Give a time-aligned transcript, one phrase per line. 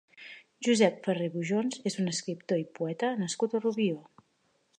[0.67, 4.03] Josep Ferrer Bujons és un escriptor i poeta nascut a Rubió.